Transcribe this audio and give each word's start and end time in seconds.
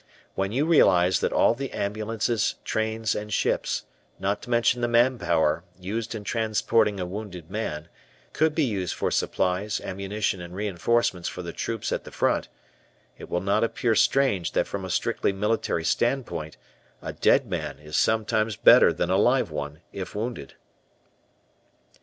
When 0.33 0.51
you 0.51 0.65
realize 0.65 1.19
that 1.19 1.31
all 1.31 1.53
the 1.53 1.71
ambulances, 1.73 2.55
trains, 2.65 3.13
and 3.13 3.31
ships, 3.31 3.85
not 4.17 4.41
to 4.41 4.49
mention 4.49 4.81
the 4.81 4.87
man 4.87 5.19
power, 5.19 5.63
used 5.79 6.15
in 6.15 6.23
transporting 6.23 6.99
a 6.99 7.05
wounded 7.05 7.51
man, 7.51 7.87
could 8.33 8.55
be 8.55 8.63
used 8.63 8.95
for 8.95 9.11
supplies, 9.11 9.79
ammunition, 9.79 10.41
and 10.41 10.55
reinforcements 10.55 11.29
for 11.29 11.43
the 11.43 11.53
troops 11.53 11.91
at 11.91 12.03
the 12.03 12.09
front, 12.11 12.47
it 13.19 13.29
will 13.29 13.41
not 13.41 13.63
appear 13.63 13.93
strange 13.93 14.53
that 14.53 14.65
from 14.65 14.85
a 14.85 14.89
strictly 14.89 15.31
military 15.31 15.85
standpoint, 15.85 16.57
a 17.03 17.13
dead 17.13 17.45
man 17.47 17.77
is 17.77 17.95
sometimes 17.95 18.55
better 18.55 18.91
than 18.91 19.11
a 19.11 19.17
live 19.17 19.51
one 19.51 19.81
(if 19.93 20.15
wounded). 20.15 20.55